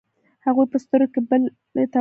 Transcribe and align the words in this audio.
هغې 0.45 0.63
په 0.71 0.77
سترګو 0.83 1.11
کې 1.13 1.21
بلې 1.27 1.45
ته 1.49 1.53
وخندلې. 1.55 1.83